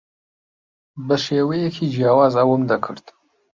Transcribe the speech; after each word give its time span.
بە 1.07 1.15
شێوەیەکی 1.25 1.91
جیاواز 1.93 2.33
ئەوەم 2.39 2.61
دەکرد. 2.71 3.05